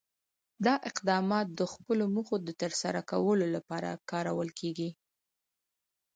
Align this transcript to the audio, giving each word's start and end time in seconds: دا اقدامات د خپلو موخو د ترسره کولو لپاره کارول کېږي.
دا 0.65 0.75
اقدامات 0.89 1.47
د 1.59 1.61
خپلو 1.73 2.03
موخو 2.15 2.35
د 2.43 2.49
ترسره 2.61 3.01
کولو 3.11 3.45
لپاره 3.55 3.89
کارول 4.11 4.49
کېږي. 4.59 4.89